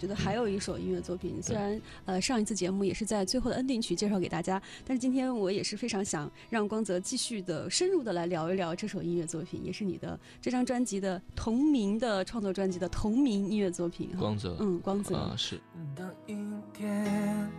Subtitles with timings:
[0.00, 14.10] 觉得还有一首音乐作品，虽然呃上一次节目也是在最后的 ending 曲介绍给大家，但是今天我也是非常想让光泽继续的深入的来聊一聊这首音乐作品，也是你的这张专辑的同名的创作专辑的同名音乐作品。
[14.16, 15.60] 光泽，嗯，光泽啊是。
[15.96, 17.50] 当阴天，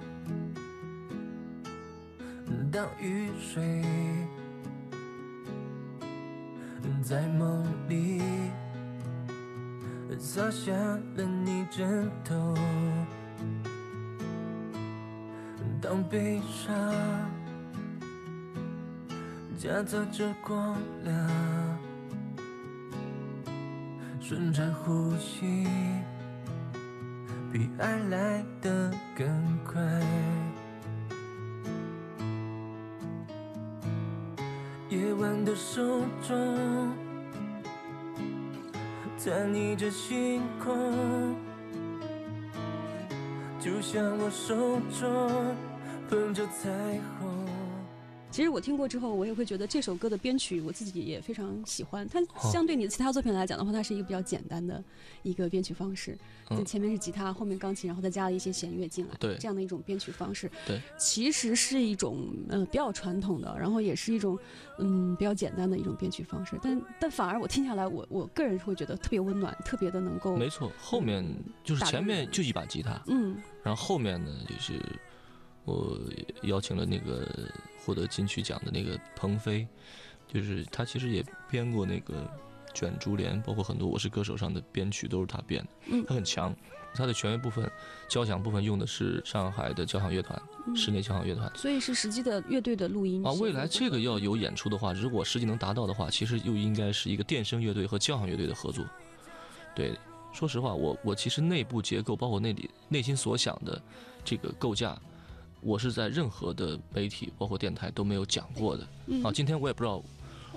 [2.71, 3.84] 当雨水
[7.04, 8.21] 在梦里。
[10.18, 12.55] 洒下了你枕头，
[15.82, 16.74] 当悲伤
[19.57, 21.79] 夹杂着光亮，
[24.20, 25.68] 顺着呼吸，
[27.51, 29.26] 比爱来得更
[29.64, 29.82] 快。
[34.89, 37.09] 夜晚的手中。
[39.22, 41.36] 在你这星空，
[43.59, 44.55] 就像我手
[44.97, 45.58] 中
[46.09, 46.70] 捧着彩
[47.20, 47.39] 虹。
[48.40, 52.08] 其实我听过之后，我也会觉得这首歌的编曲我自己也非常喜欢。
[52.08, 54.82] 它相对你的其他作品来讲的话，它是一个比较简单的
[55.23, 56.18] 一个编曲方式。
[56.50, 59.16] 嗯，前面是吉他，后面钢琴，然后再加了一些弦乐进来。
[59.20, 60.50] 对，这样的一种编曲方式。
[60.66, 64.40] 对，其实是一种呃比较传统的，然后也是一种
[64.78, 66.58] 嗯比较简单的一种编曲方式。
[66.62, 70.38] 但但反而我听下来，我我个人会觉得特别温暖，特别的能够。
[70.38, 71.26] 没错，后面
[71.62, 74.80] 就是前面就一把吉他，嗯，然后后面呢就是。
[75.66, 76.00] 我
[76.44, 77.28] 邀请了那个
[77.86, 79.68] 获得金曲奖的那个鹏飞，
[80.28, 82.14] 就是他其实也编过那个
[82.74, 85.70] 《卷珠帘》，包括很多《我是歌手》上的编曲都是他编的。
[85.92, 86.56] 嗯，他很强，
[86.94, 87.70] 他的弦乐部分、
[88.08, 90.42] 交响部分用的是上海的交响乐团，
[90.76, 91.52] 室内交响乐团。
[91.56, 93.32] 所以是实际的乐队的录音啊。
[93.34, 98.84] 未来这个要有演出的话，如果实际能达到的话，其实又应该是一个电声乐队和交响乐队的合作。
[99.76, 99.98] 对，
[100.34, 103.80] 说实话，我我其实内部结构，包括那里内心所想的
[104.26, 105.00] 这个构架。
[105.62, 108.84] 我是在任何的媒体，包括电台都没有讲过的
[109.24, 109.32] 啊！
[109.32, 110.04] 今天我也不知道，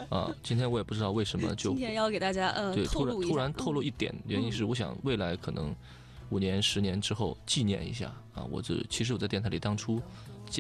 [0.08, 5.74] 啊，今天我也不知道为什么就今天要给大家呃对突然突然透露一点，原因是我想未来可能
[6.30, 8.44] 五年十年之后纪念一下啊！
[8.50, 10.00] 我这其实我在电台里当初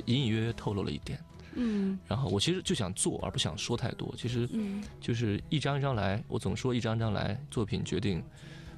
[0.06, 1.18] 隐隐约约透露了一点，
[1.54, 4.48] 嗯，然后我其实就想做而不想说太多，其实
[5.00, 8.22] 就是一张一张来，我总说一张一张来，作品决定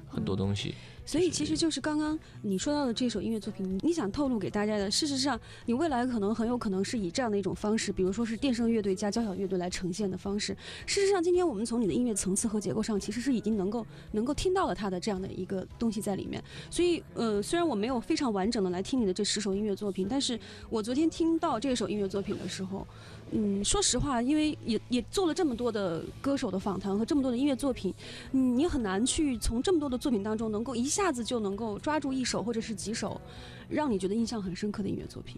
[0.07, 0.75] 很多东西。
[1.05, 10.57] 所以其实就是刚刚你说到的这首音乐作品，你想透露给大家的，事实上你未来可能很有可能是以这样的一种方式，比如说是电声乐队加交响乐队来呈现的方式。
[10.87, 16.43] 事实上，今天我们从你的音乐层次和结构上，其实是已经能够能够听到了它的这样的一个东西在里面。
[16.71, 20.39] 所以，呃，虽然我没有非常完整的来听你的这十首音乐作品，但是
[20.71, 22.87] 我昨天听到这首音乐作品的时候，
[23.29, 27.93] 嗯，说实话，因为也也做了这么多的歌手的访谈和这么多的音乐作品，
[28.31, 30.94] 嗯，你很难去从这么多的作品当中能够一。
[30.95, 33.19] 一下子就能够抓住一首或者是几首，
[33.67, 35.35] 让你觉得印象很深刻的音乐作品，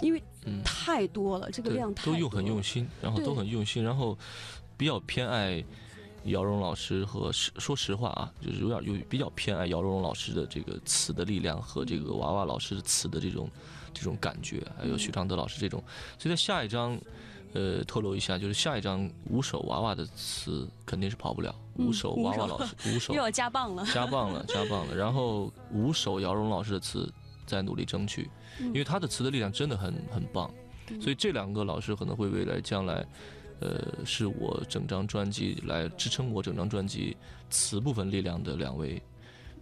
[0.00, 0.22] 因为
[0.64, 4.16] 太多了，这个量太都用很用心，然后都很用心，然后
[4.78, 5.62] 比较偏爱
[6.24, 13.46] 姚荣老师和说实话啊，就是有点有比较偏爱姚荣老师的这个词的力量和这个娃娃老师的词的这种
[13.92, 15.84] 这种感觉，还有许常德老师这种，
[16.18, 16.98] 所以在下一章。
[17.54, 21.54] 呃，透露一下，就是下一张五首娃娃的词肯定是跑不了。
[21.76, 24.94] 五首娃娃老师，五首又要加棒了，加棒了， 加棒了。
[24.96, 27.08] 然后五首姚荣老师的词，
[27.46, 28.28] 在努力争取，
[28.58, 30.50] 因为他的词的力量真的很很棒。
[31.00, 33.06] 所以这两个老师可能会未来将来，
[33.60, 37.16] 呃，是我整张专辑来支撑我整张专辑
[37.50, 39.00] 词部分力量的两位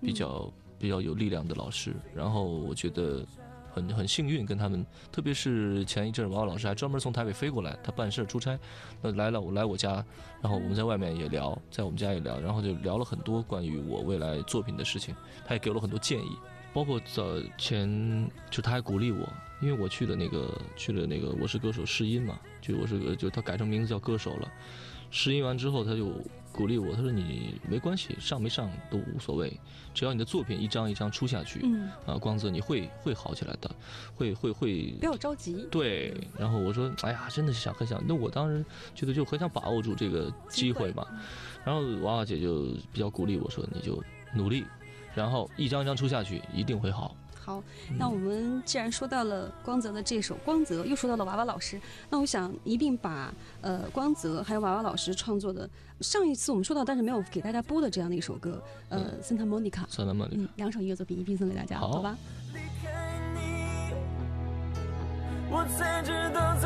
[0.00, 1.94] 比较比较有力量的老师。
[2.14, 3.22] 然后我觉得。
[3.72, 8.58] 很很幸运跟他们，特别是前一阵王老师还专门从台北飞过来，他办事出差，
[9.00, 10.04] 那来了我来我家，
[10.42, 15.14] 然后我们在外面也聊，在我们家也聊，然后就聊了很多关于我未来作品的事情，
[15.46, 16.36] 他也给了很多建议，
[16.72, 17.24] 包括早
[17.56, 19.26] 前就他还鼓励我，
[19.60, 24.52] 因为我去了那个去了那个我是歌手试音嘛，就我是个就他改成名字叫歌手了，
[25.10, 26.12] 试音完之后他就。
[26.52, 29.58] 鼓励我，他说你没关系，上没上都无所谓，
[29.94, 33.70] 只要你的作品一张一张出下去，嗯，啊，光泽你会会好起来的，
[34.14, 35.66] 会会会，不要着急。
[35.70, 41.06] 对，然后我说，哎呀，真的是想很想，那我当时觉得就很想把握住这个机会嘛，
[41.64, 44.02] 然后娃娃姐就比较鼓励我说，你就
[44.34, 44.64] 努力，
[45.14, 47.16] 然后一张一张出下去，一定会好。
[47.44, 47.62] 好，
[47.98, 55.68] 那我们既然说到了光泽的这首《光泽》，又说到了娃娃老师，那我想一并把呃光泽还有娃娃老师创作的
[56.00, 59.84] 上一次我们说到但是没有给大家播的这样的一首歌，呃《Santa Monica》，
[60.30, 62.00] 嗯，两首音乐作品一并送给大家，好。
[62.00, 62.16] 吧？
[65.50, 66.56] 我才知道